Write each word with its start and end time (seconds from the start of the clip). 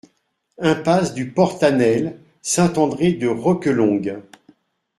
Impasse 0.57 1.13
du 1.13 1.29
Portanel, 1.29 2.17
Saint-André-de-Roquelongue 2.41 4.19